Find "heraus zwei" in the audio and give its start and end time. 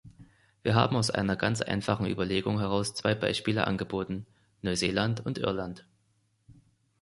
2.57-3.13